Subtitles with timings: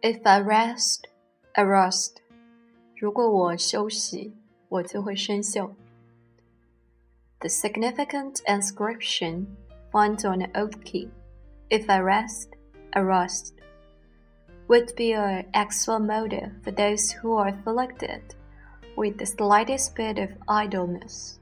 [0.00, 1.04] If I rest,
[1.54, 2.16] I rust.
[2.96, 4.34] 如果我休息，
[4.68, 5.74] 我就会生锈。
[7.40, 9.46] The significant inscription
[9.90, 11.10] found on the oak key,
[11.68, 12.48] "If I rest,
[12.92, 13.54] I rust,"
[14.68, 18.22] would be an excellent motive for those who are afflicted
[18.96, 21.38] with the slightest bit of idleness.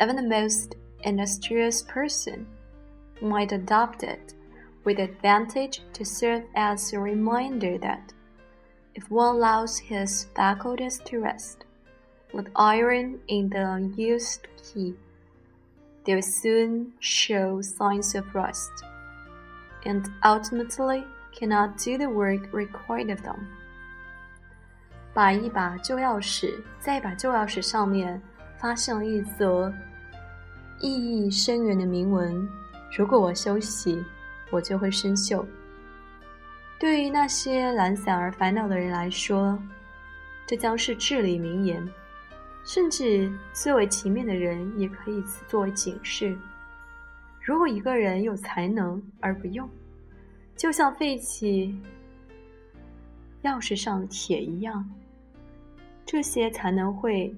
[0.00, 0.74] Even the most
[1.04, 2.46] industrious person
[3.20, 4.34] might adopt it
[4.86, 8.12] with advantage to serve as a reminder that
[8.94, 11.64] if one allows his faculties to rest,
[12.32, 14.94] with iron in the unused key,
[16.04, 18.70] they will soon show signs of rust,
[19.84, 23.46] and ultimately cannot do the work required of them.
[25.14, 28.20] 把一把旧钥匙在一把旧钥匙上面
[28.58, 29.72] 发现了一则
[30.80, 32.48] 意义深远的铭文：“
[32.96, 34.02] 如果我休息，
[34.49, 35.45] 我就会生锈。”
[36.79, 39.57] 对于那些懒散而烦恼的人来说，
[40.45, 41.81] 这将是至理名言；
[42.63, 46.37] 甚至最为勤勉的人也可以作为警示。
[47.41, 49.67] 如果一个人有才能而不用，
[50.55, 51.73] 就像废弃
[53.43, 54.87] 钥匙上的铁一样，
[56.05, 57.33] 这些才能会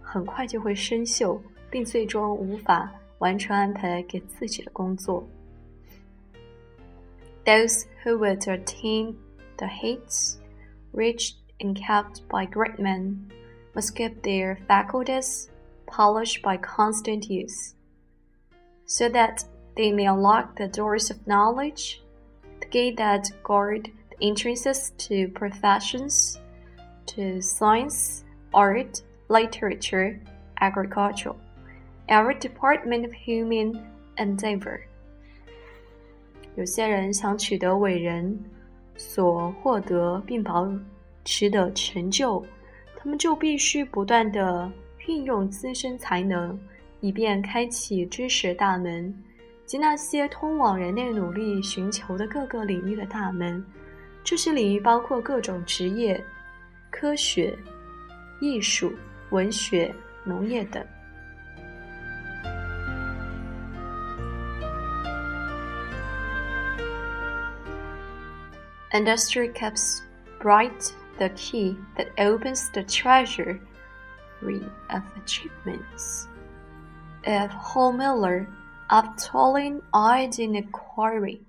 [0.00, 1.38] 很快就会生锈，
[1.70, 5.26] 并最终无法完成安排给自己的工作。
[7.46, 9.18] Those who would attain
[9.58, 10.38] the heights
[10.92, 13.30] reached and kept by great men
[13.74, 15.50] must keep their faculties
[15.86, 17.74] polished by constant use,
[18.86, 19.44] so that
[19.76, 22.02] they may unlock the doors of knowledge,
[22.60, 26.40] the gate that guard the entrances to professions,
[27.06, 30.20] to science, art, literature,
[30.60, 31.34] agriculture,
[32.08, 34.86] every department of human endeavor.
[36.56, 38.38] 有些人想取得伟人
[38.96, 40.70] 所获得并保
[41.24, 42.44] 持的成就，
[42.96, 44.70] 他们就必须不断地
[45.06, 46.58] 运用自身才能，
[47.00, 49.12] 以便开启知识大门
[49.66, 53.64] 及那些通往人类努力寻求的各个领域的大门。
[54.22, 56.22] 这些领域包括各种职业、
[56.90, 57.56] 科学、
[58.40, 58.92] 艺术、
[59.30, 59.92] 文学、
[60.22, 60.82] 农业等。
[68.94, 70.02] Industry keeps
[70.38, 73.60] bright the key that opens the treasury
[74.40, 76.28] of achievements.
[77.24, 78.46] If Miller,
[78.88, 81.40] after toiling eyed in quarry,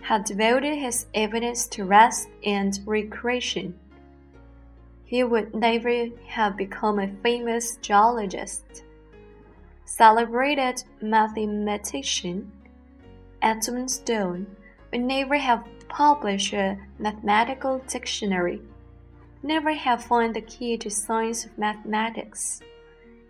[0.00, 3.78] had devoted his evidence to rest and recreation,
[5.04, 8.82] he would never have become a famous geologist,
[9.84, 12.50] celebrated mathematician,
[13.40, 14.48] Edmund Stone
[14.90, 18.62] would never have published a mathematical dictionary,
[19.42, 22.60] never have found the key to science of mathematics,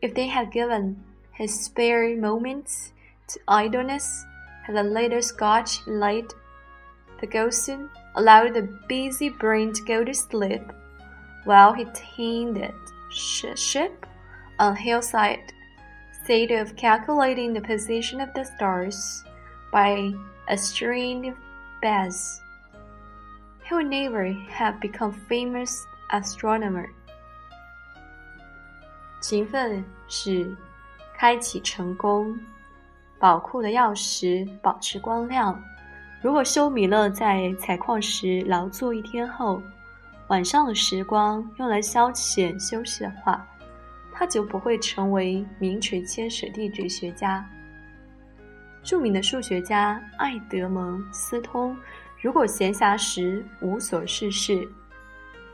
[0.00, 2.92] if they had given his spare moments
[3.28, 4.24] to idleness,
[4.64, 6.32] had the later Scotch light
[7.18, 10.62] Ferguson allowed the busy brain to go to sleep
[11.44, 12.74] while he tended
[13.10, 14.06] ship
[14.58, 15.52] on hillside,
[16.10, 19.24] instead of calculating the position of the stars
[19.72, 20.12] by
[20.48, 21.36] a string of
[21.82, 22.40] beds.
[23.68, 26.88] Hernever have become famous astronomer.
[29.20, 30.54] 勤奋是
[31.16, 32.38] 开启成功
[33.18, 35.58] 宝库的钥匙，保持光亮。
[36.22, 39.62] 如果休米勒在采矿时劳作一天后，
[40.28, 43.46] 晚上的时光用来消遣休息的话，
[44.12, 47.46] 他就不会成为名垂千史地质学家。
[48.82, 51.74] 著名的数学家爱德蒙斯通，
[52.24, 54.66] 如果闲暇时无所事事，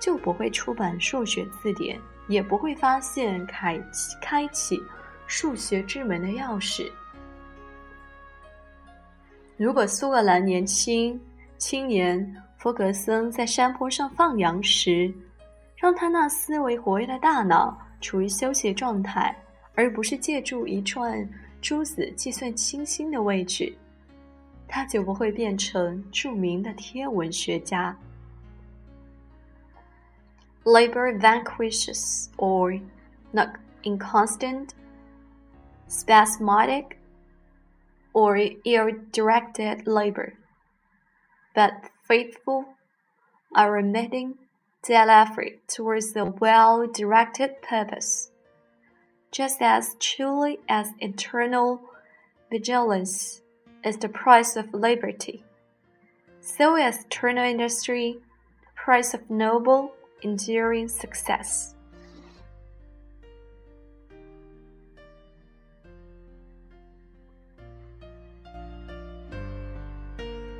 [0.00, 3.78] 就不会出版数学字典，也不会发现开
[4.22, 4.82] 开启
[5.26, 6.90] 数学之门的钥匙。
[9.58, 11.20] 如果苏格兰年轻
[11.58, 15.12] 青年弗格森在山坡上放羊时，
[15.76, 19.36] 让他那思维活跃的大脑处于休息状态，
[19.74, 21.28] 而不是借助一串。
[21.60, 23.70] 珠子计算星星的位置，
[24.67, 27.97] 他就不会变成着名的天文学家。
[30.63, 32.81] Labor vanquishes or
[33.31, 33.49] not
[33.83, 34.69] inconstant,
[35.87, 36.97] spasmodic,
[38.13, 40.33] or ill-directed labor,
[41.55, 42.65] but faithful,
[43.55, 44.35] unremitting,
[44.83, 48.29] dead effort towards the well-directed purpose
[49.31, 51.81] just as truly as eternal
[52.49, 53.41] vigilance
[53.83, 55.43] is the price of liberty.
[56.41, 58.19] So is Turner industry,
[58.75, 59.91] price of noble,
[60.21, 61.73] enduring success.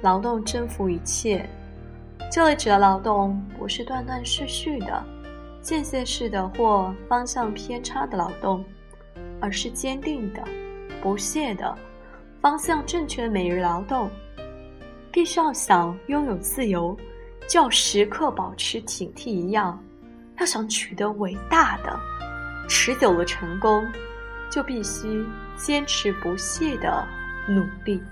[0.01, 1.45] 劳动征服一切。
[2.31, 5.03] 这里指的劳动不是断断续续的、
[5.61, 8.63] 间歇式的或方向偏差的劳动，
[9.41, 10.41] 而是坚定的、
[11.01, 11.77] 不懈的、
[12.44, 14.10] 方向正确的每日劳动。
[15.10, 16.94] 必须要想拥有自由，
[17.48, 19.78] 就要时刻保持警惕一样；
[20.38, 21.98] 要想取得伟大的、
[22.68, 23.82] 持久的成功，
[24.50, 25.24] 就必须
[25.56, 27.02] 坚持不懈的
[27.48, 28.02] 努力。